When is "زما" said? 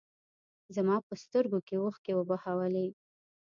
0.75-0.95